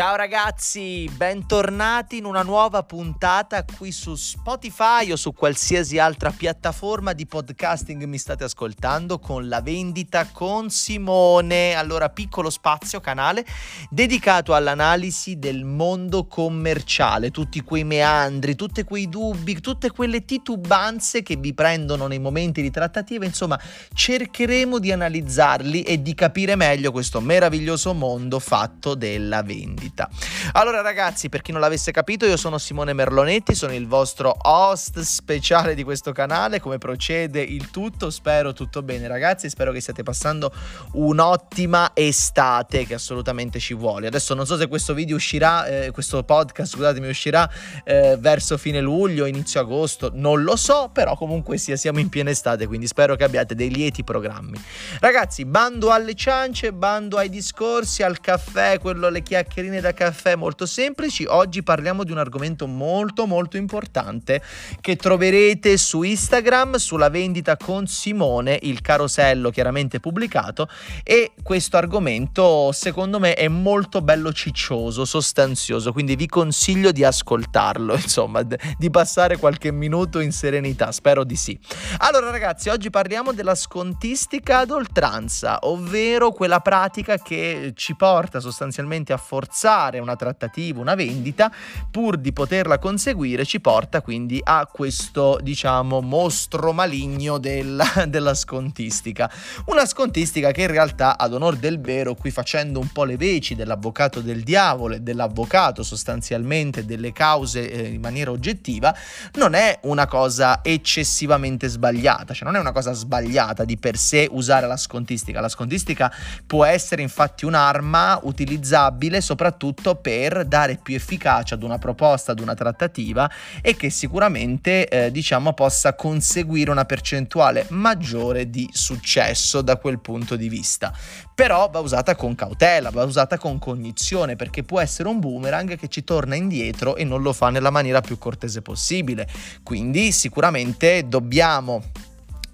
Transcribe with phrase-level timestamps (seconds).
[0.00, 7.12] Ciao ragazzi, bentornati in una nuova puntata qui su Spotify o su qualsiasi altra piattaforma
[7.12, 11.74] di podcasting mi state ascoltando con la vendita con Simone.
[11.74, 13.44] Allora, piccolo spazio canale
[13.90, 21.36] dedicato all'analisi del mondo commerciale, tutti quei meandri, tutti quei dubbi, tutte quelle titubanze che
[21.36, 23.60] vi prendono nei momenti di trattativa, insomma,
[23.92, 30.08] cercheremo di analizzarli e di capire meglio questo meraviglioso mondo fatto della vendita vendita.
[30.52, 35.00] Allora ragazzi, per chi non l'avesse capito, io sono Simone Merlonetti, sono il vostro host
[35.00, 40.02] speciale di questo canale, come procede il tutto, spero tutto bene ragazzi, spero che stiate
[40.02, 40.52] passando
[40.92, 44.06] un'ottima estate che assolutamente ci vuole.
[44.06, 47.50] Adesso non so se questo video uscirà, eh, questo podcast, scusatemi, uscirà
[47.84, 52.30] eh, verso fine luglio, inizio agosto, non lo so, però comunque sia, siamo in piena
[52.30, 54.62] estate, quindi spero che abbiate dei lieti programmi.
[55.00, 60.36] Ragazzi, bando alle ciance, bando ai discorsi, al caffè, quello le chiacchierine tazzine da caffè
[60.36, 61.24] molto semplici.
[61.26, 64.42] Oggi parliamo di un argomento molto molto importante
[64.80, 70.68] che troverete su Instagram sulla vendita con Simone, il carosello chiaramente pubblicato
[71.02, 77.94] e questo argomento secondo me è molto bello ciccioso, sostanzioso, quindi vi consiglio di ascoltarlo,
[78.00, 81.58] insomma, di passare qualche minuto in serenità, spero di sì.
[81.98, 89.12] Allora ragazzi, oggi parliamo della scontistica ad oltranza, ovvero quella pratica che ci porta sostanzialmente
[89.12, 91.52] a forzare forzare una trattativa, una vendita,
[91.90, 99.30] pur di poterla conseguire, ci porta quindi a questo, diciamo, mostro maligno della, della scontistica.
[99.66, 103.54] Una scontistica che in realtà, ad onor del vero, qui facendo un po' le veci
[103.54, 108.94] dell'avvocato del diavolo e dell'avvocato sostanzialmente delle cause eh, in maniera oggettiva,
[109.34, 114.26] non è una cosa eccessivamente sbagliata, cioè non è una cosa sbagliata di per sé
[114.30, 115.40] usare la scontistica.
[115.40, 116.10] La scontistica
[116.46, 122.38] può essere infatti un'arma utilizzabile soprattutto soprattutto per dare più efficacia ad una proposta, ad
[122.38, 123.28] una trattativa
[123.60, 130.36] e che sicuramente eh, diciamo possa conseguire una percentuale maggiore di successo da quel punto
[130.36, 130.92] di vista.
[131.34, 135.88] Però va usata con cautela, va usata con cognizione perché può essere un boomerang che
[135.88, 139.26] ci torna indietro e non lo fa nella maniera più cortese possibile.
[139.62, 141.82] Quindi sicuramente dobbiamo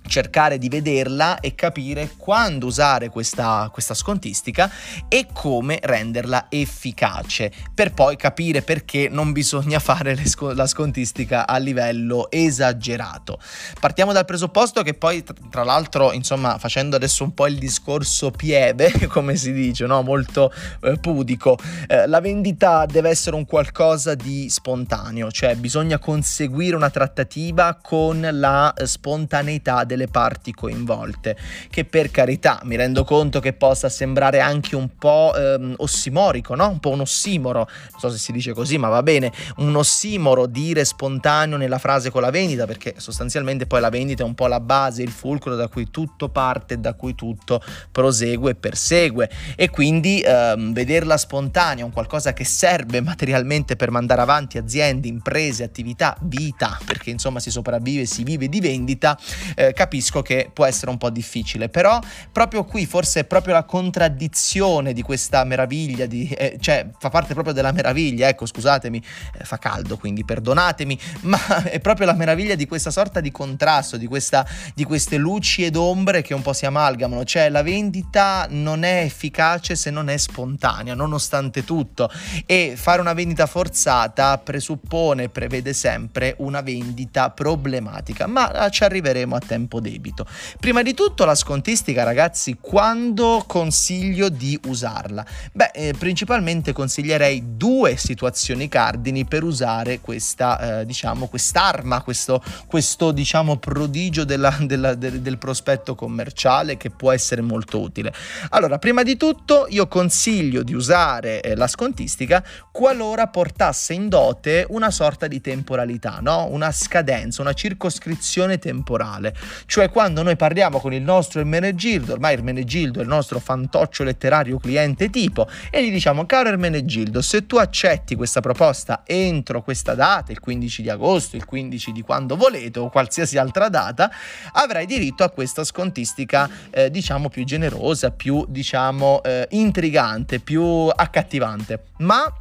[0.07, 4.71] cercare di vederla e capire quando usare questa, questa scontistica
[5.09, 11.57] e come renderla efficace per poi capire perché non bisogna fare sc- la scontistica a
[11.59, 13.39] livello esagerato.
[13.81, 18.93] Partiamo dal presupposto che poi tra l'altro insomma facendo adesso un po' il discorso pieve
[19.09, 20.03] come si dice no?
[20.03, 20.53] molto
[20.83, 26.91] eh, pudico eh, la vendita deve essere un qualcosa di spontaneo cioè bisogna conseguire una
[26.91, 31.37] trattativa con la spontaneità del delle parti coinvolte,
[31.71, 36.69] che per carità mi rendo conto che possa sembrare anche un po' ehm, ossimorico, no?
[36.69, 40.47] un po' un ossimoro, non so se si dice così, ma va bene, un ossimoro
[40.47, 44.47] dire spontaneo nella frase con la vendita, perché sostanzialmente poi la vendita è un po'
[44.47, 49.71] la base, il fulcro da cui tutto parte, da cui tutto prosegue e persegue, e
[49.71, 56.17] quindi ehm, vederla spontanea, un qualcosa che serve materialmente per mandare avanti aziende, imprese, attività,
[56.21, 59.19] vita, perché insomma si sopravvive, si vive di vendita,
[59.55, 62.01] eh, capisco che può essere un po' difficile, però
[62.33, 67.35] proprio qui forse è proprio la contraddizione di questa meraviglia, di, eh, cioè fa parte
[67.35, 69.01] proprio della meraviglia, ecco scusatemi,
[69.39, 73.97] eh, fa caldo quindi perdonatemi, ma è proprio la meraviglia di questa sorta di contrasto,
[73.97, 78.47] di, questa, di queste luci ed ombre che un po' si amalgamano, cioè la vendita
[78.51, 82.11] non è efficace se non è spontanea, nonostante tutto,
[82.45, 89.39] e fare una vendita forzata presuppone, prevede sempre una vendita problematica, ma ci arriveremo a
[89.39, 90.27] tempo tempo debito.
[90.59, 95.25] Prima di tutto la scontistica, ragazzi, quando consiglio di usarla?
[95.53, 103.13] Beh, eh, principalmente consiglierei due situazioni cardini per usare questa, eh, diciamo, quest'arma, questo, questo
[103.13, 108.13] diciamo, prodigio della, della, del, del prospetto commerciale che può essere molto utile.
[108.51, 114.67] Allora, prima di tutto io consiglio di usare eh, la scontistica qualora portasse in dote
[114.69, 116.47] una sorta di temporalità, no?
[116.47, 119.35] una scadenza, una circoscrizione temporale
[119.67, 124.59] cioè quando noi parliamo con il nostro Ermenegildo, ormai Ermenegildo è il nostro fantoccio letterario
[124.59, 130.33] cliente tipo, e gli diciamo caro Ermenegildo, se tu accetti questa proposta entro questa data,
[130.33, 134.11] il 15 di agosto, il 15 di quando volete o qualsiasi altra data,
[134.53, 140.65] avrai diritto a questa scontistica eh, diciamo più generosa, più diciamo eh, intrigante, più
[140.95, 141.83] accattivante.
[141.99, 142.33] Ma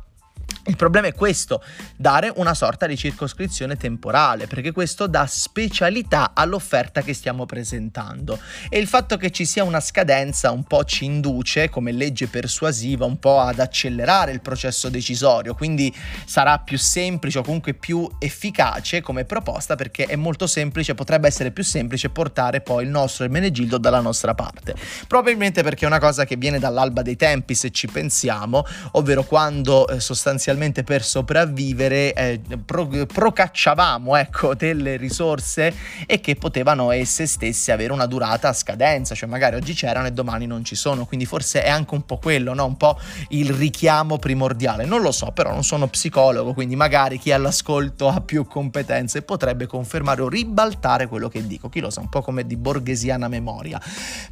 [0.68, 1.64] Il problema è questo,
[1.96, 8.40] dare una sorta di circoscrizione temporale, perché questo dà specialità all'offerta che stiamo presentando.
[8.68, 13.06] E il fatto che ci sia una scadenza un po' ci induce, come legge persuasiva,
[13.06, 15.96] un po' ad accelerare il processo decisorio, quindi
[16.26, 21.52] sarà più semplice o comunque più efficace come proposta, perché è molto semplice, potrebbe essere
[21.52, 24.74] più semplice portare poi il nostro Ermenegildo dalla nostra parte.
[25.08, 29.88] Probabilmente perché è una cosa che viene dall'alba dei tempi, se ci pensiamo, ovvero quando
[29.88, 35.74] eh, sostanzialmente sostanzialmente per sopravvivere eh, pro, procacciavamo ecco, delle risorse
[36.06, 40.12] e che potevano esse stesse avere una durata a scadenza, cioè magari oggi c'erano e
[40.12, 42.66] domani non ci sono, quindi forse è anche un po' quello, no?
[42.66, 43.00] un po'
[43.30, 44.86] il richiamo primordiale.
[44.86, 49.68] Non lo so, però non sono psicologo, quindi magari chi all'ascolto ha più competenze potrebbe
[49.68, 53.82] confermare o ribaltare quello che dico, chi lo sa, un po' come di borghesiana memoria.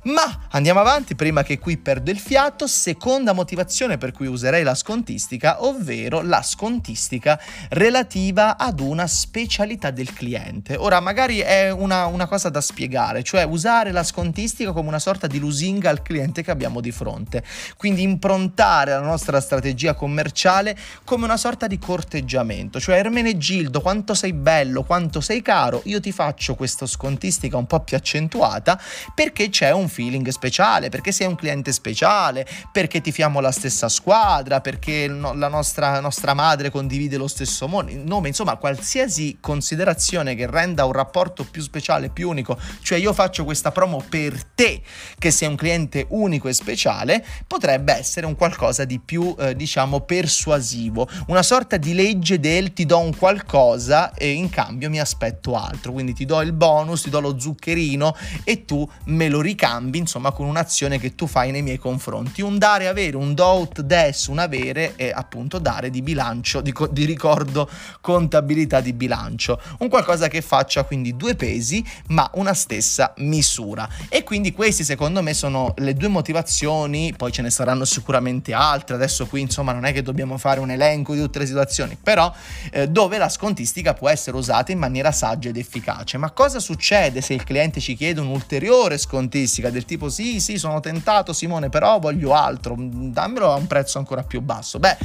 [0.04, 4.76] Ma andiamo avanti prima che qui perdo il fiato, seconda motivazione per cui userei la
[4.76, 10.76] scontistica, ovvero ovvero la scontistica relativa ad una specialità del cliente.
[10.76, 15.28] Ora, magari è una, una cosa da spiegare, cioè usare la scontistica come una sorta
[15.28, 17.44] di lusinga al cliente che abbiamo di fronte.
[17.78, 24.34] Quindi improntare la nostra strategia commerciale come una sorta di corteggiamento, cioè Ermenegildo, quanto sei
[24.34, 28.80] bello, quanto sei caro, io ti faccio questa scontistica un po' più accentuata
[29.14, 33.90] perché c'è un feeling speciale, perché sei un cliente speciale, perché ti fiamo la stessa
[33.90, 40.86] squadra, perché la nostra nostra madre condivide lo stesso nome, insomma qualsiasi considerazione che renda
[40.86, 44.82] un rapporto più speciale, più unico, cioè io faccio questa promo per te
[45.18, 50.02] che sei un cliente unico e speciale, potrebbe essere un qualcosa di più eh, diciamo
[50.02, 55.56] persuasivo, una sorta di legge del ti do un qualcosa e in cambio mi aspetto
[55.56, 59.98] altro, quindi ti do il bonus, ti do lo zuccherino e tu me lo ricambi
[59.98, 63.82] insomma con un'azione che tu fai nei miei confronti, un dare avere, un do out
[63.82, 67.70] des, un avere e appunto dare di bilancio, di, di, ricordo
[68.02, 73.88] contabilità di bilancio, un qualcosa che faccia quindi due pesi ma una stessa misura.
[74.10, 78.96] E quindi questi secondo me sono le due motivazioni, poi ce ne saranno sicuramente altre,
[78.96, 82.32] adesso qui insomma non è che dobbiamo fare un elenco di tutte le situazioni, però
[82.72, 86.18] eh, dove la scontistica può essere usata in maniera saggia ed efficace.
[86.18, 90.80] Ma cosa succede se il cliente ci chiede un'ulteriore scontistica del tipo sì sì sono
[90.80, 94.80] tentato Simone però voglio altro, dammelo a un prezzo ancora più basso?
[94.80, 94.98] Beh,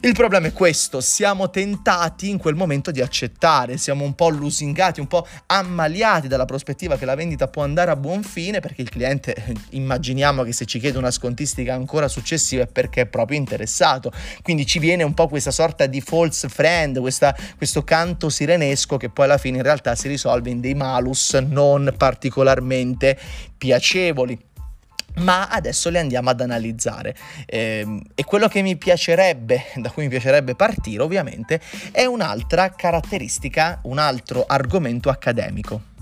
[0.00, 5.00] il problema è questo, siamo tentati in quel momento di accettare, siamo un po' lusingati,
[5.00, 8.90] un po' ammaliati dalla prospettiva che la vendita può andare a buon fine perché il
[8.90, 9.34] cliente,
[9.70, 14.12] immaginiamo che se ci chiede una scontistica ancora successiva è perché è proprio interessato,
[14.42, 19.10] quindi ci viene un po' questa sorta di false friend, questa, questo canto sirenesco che
[19.10, 23.18] poi alla fine in realtà si risolve in dei malus non particolarmente
[23.58, 24.38] piacevoli
[25.18, 27.14] ma adesso le andiamo ad analizzare.
[27.46, 31.60] Eh, e quello che mi piacerebbe, da cui mi piacerebbe partire ovviamente,
[31.90, 35.96] è un'altra caratteristica, un altro argomento accademico.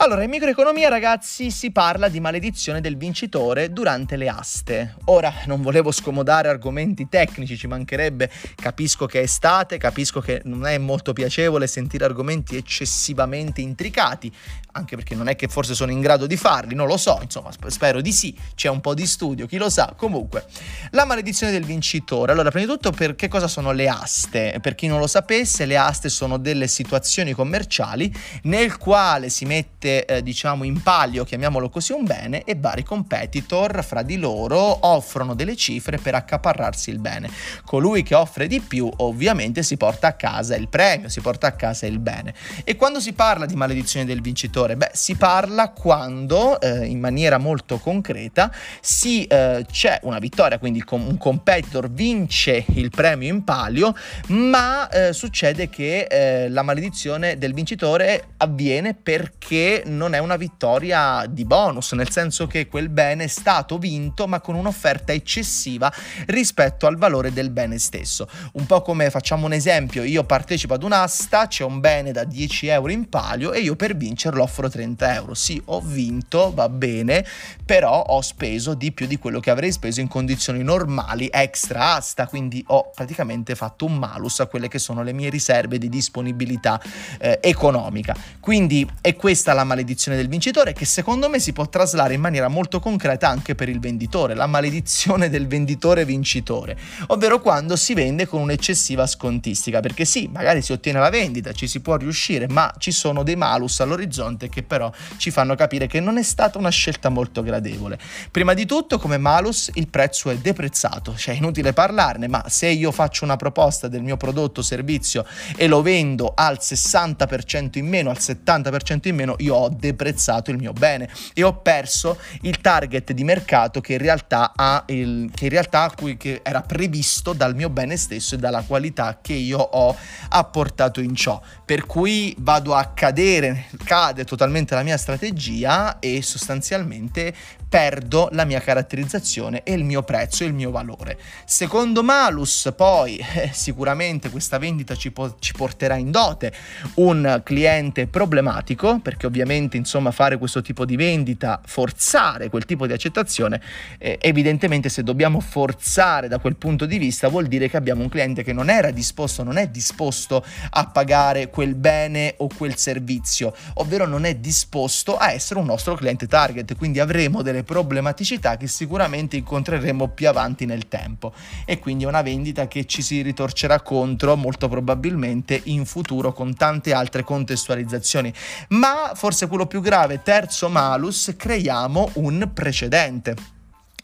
[0.00, 4.94] Allora, in microeconomia, ragazzi, si parla di maledizione del vincitore durante le aste.
[5.06, 10.68] Ora, non volevo scomodare argomenti tecnici, ci mancherebbe, capisco che è estate, capisco che non
[10.68, 14.32] è molto piacevole sentire argomenti eccessivamente intricati,
[14.72, 17.50] anche perché non è che forse sono in grado di farli, non lo so, insomma,
[17.66, 19.94] spero di sì, c'è un po' di studio, chi lo sa.
[19.96, 20.46] Comunque,
[20.90, 22.30] la maledizione del vincitore.
[22.30, 24.58] Allora, prima di tutto, per che cosa sono le aste?
[24.62, 29.86] Per chi non lo sapesse, le aste sono delle situazioni commerciali nel quale si mette
[29.88, 34.86] mette eh, diciamo in palio, chiamiamolo così, un bene e vari competitor fra di loro
[34.86, 37.30] offrono delle cifre per accaparrarsi il bene.
[37.64, 41.52] Colui che offre di più ovviamente si porta a casa il premio, si porta a
[41.52, 42.34] casa il bene.
[42.64, 44.76] E quando si parla di maledizione del vincitore?
[44.76, 50.84] Beh, si parla quando eh, in maniera molto concreta si, eh, c'è una vittoria, quindi
[50.90, 53.94] un competitor vince il premio in palio,
[54.28, 61.24] ma eh, succede che eh, la maledizione del vincitore avviene perché non è una vittoria
[61.28, 65.92] di bonus, nel senso che quel bene è stato vinto ma con un'offerta eccessiva
[66.26, 68.28] rispetto al valore del bene stesso.
[68.52, 72.66] Un po' come facciamo un esempio, io partecipo ad un'asta, c'è un bene da 10
[72.68, 75.34] euro in palio e io per vincerlo offro 30 euro.
[75.34, 77.24] Sì, ho vinto, va bene,
[77.64, 82.26] però ho speso di più di quello che avrei speso in condizioni normali extra asta,
[82.26, 86.80] quindi ho praticamente fatto un malus a quelle che sono le mie riserve di disponibilità
[87.18, 88.16] eh, economica.
[88.40, 92.48] Quindi è questa la maledizione del vincitore che secondo me si può traslare in maniera
[92.48, 96.76] molto concreta anche per il venditore, la maledizione del venditore vincitore,
[97.08, 101.68] ovvero quando si vende con un'eccessiva scontistica, perché sì, magari si ottiene la vendita, ci
[101.68, 106.00] si può riuscire, ma ci sono dei malus all'orizzonte che però ci fanno capire che
[106.00, 107.98] non è stata una scelta molto gradevole.
[108.30, 112.68] Prima di tutto, come malus, il prezzo è deprezzato, cioè è inutile parlarne, ma se
[112.68, 117.86] io faccio una proposta del mio prodotto o servizio e lo vendo al 60% in
[117.86, 122.60] meno, al 70% in meno, io ho deprezzato il mio bene e ho perso il
[122.60, 124.52] target di mercato che in realtà,
[124.86, 129.32] il, che in realtà che era previsto dal mio bene stesso e dalla qualità che
[129.32, 129.96] io ho
[130.30, 131.40] apportato in ciò.
[131.64, 137.34] Per cui vado a cadere, cade totalmente la mia strategia e sostanzialmente
[137.68, 141.18] perdo la mia caratterizzazione e il mio prezzo e il mio valore.
[141.44, 146.52] Secondo Malus, poi eh, sicuramente questa vendita ci, po- ci, porterà in dote
[146.94, 152.92] un cliente problematico, perché ovviamente insomma fare questo tipo di vendita, forzare quel tipo di
[152.92, 153.60] accettazione,
[153.98, 158.08] eh, evidentemente se dobbiamo forzare da quel punto di vista vuol dire che abbiamo un
[158.08, 163.54] cliente che non era disposto, non è disposto a pagare quel bene o quel servizio,
[163.74, 168.66] ovvero non è disposto a essere un nostro cliente target, quindi avremo delle problematicità che
[168.66, 171.32] sicuramente incontreremo più avanti nel tempo
[171.64, 176.54] e quindi è una vendita che ci si ritorcerà contro molto probabilmente in futuro con
[176.54, 178.32] tante altre contestualizzazioni.
[178.68, 183.57] Ma forse quello più grave, terzo malus, creiamo un precedente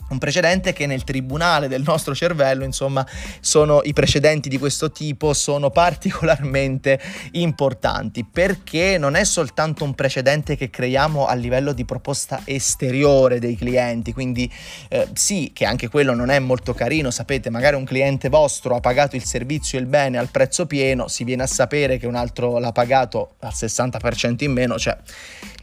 [0.08, 3.06] un precedente che nel tribunale del nostro cervello, insomma,
[3.40, 7.00] sono i precedenti di questo tipo sono particolarmente
[7.32, 13.56] importanti perché non è soltanto un precedente che creiamo a livello di proposta esteriore dei
[13.56, 14.50] clienti, quindi
[14.88, 18.80] eh, sì, che anche quello non è molto carino, sapete, magari un cliente vostro ha
[18.80, 22.14] pagato il servizio e il bene al prezzo pieno, si viene a sapere che un
[22.14, 24.96] altro l'ha pagato al 60% in meno, cioè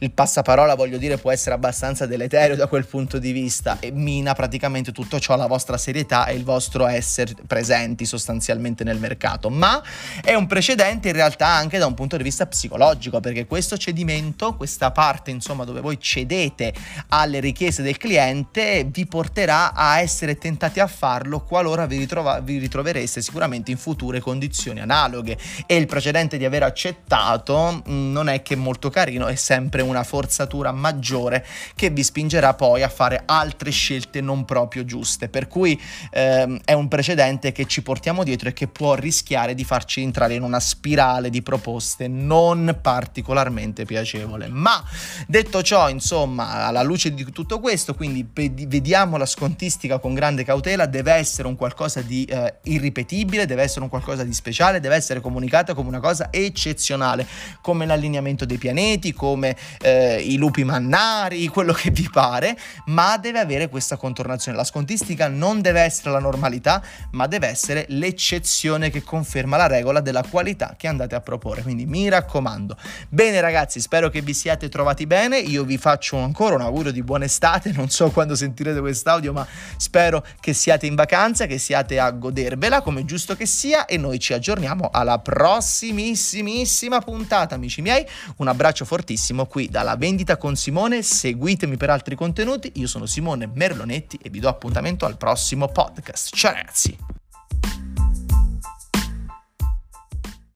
[0.00, 4.31] il passaparola, voglio dire, può essere abbastanza deleterio da quel punto di vista e mina
[4.34, 9.48] praticamente tutto ciò la vostra serietà e il vostro essere presenti sostanzialmente nel mercato.
[9.48, 9.80] Ma
[10.22, 14.56] è un precedente in realtà anche da un punto di vista psicologico, perché questo cedimento,
[14.56, 16.74] questa parte insomma dove voi cedete
[17.08, 22.58] alle richieste del cliente, vi porterà a essere tentati a farlo qualora vi, ritrova- vi
[22.58, 25.38] ritrovereste sicuramente in future condizioni analoghe.
[25.66, 29.92] E il precedente di aver accettato mm, non è che molto carino, è sempre un
[29.92, 31.46] una forzatura maggiore
[31.76, 35.28] che vi spingerà poi a fare altre scelte non proprio giuste.
[35.28, 39.64] Per cui ehm, è un precedente che ci portiamo dietro e che può rischiare di
[39.64, 44.48] farci entrare in una spirale di proposte non particolarmente piacevole.
[44.48, 44.82] Ma
[45.26, 50.86] detto ciò, insomma, alla luce di tutto questo, quindi vediamo la scontistica con grande cautela,
[50.86, 55.20] deve essere un qualcosa di eh, irripetibile, deve essere un qualcosa di speciale, deve essere
[55.20, 57.26] comunicata come una cosa eccezionale,
[57.60, 63.38] come l'allineamento dei pianeti, come eh, i lupi mannari, quello che vi pare, ma deve
[63.38, 64.58] avere questa contornazione.
[64.58, 70.00] La scontistica non deve essere la normalità, ma deve essere l'eccezione che conferma la regola
[70.00, 71.62] della qualità che andate a proporre.
[71.62, 72.76] Quindi mi raccomando.
[73.08, 75.38] Bene ragazzi, spero che vi siate trovati bene.
[75.38, 77.72] Io vi faccio ancora un augurio di buona estate.
[77.72, 82.82] Non so quando sentirete quest'audio, ma spero che siate in vacanza, che siate a godervela
[82.82, 88.06] come giusto che sia e noi ci aggiorniamo alla prossimissimissima puntata, amici miei.
[88.36, 93.50] Un abbraccio fortissimo qui dalla vendita con Simone, seguitemi per altri contenuti, io sono Simone
[93.52, 96.34] Merlonetti e vi do appuntamento al prossimo podcast.
[96.34, 97.21] Ciao ragazzi!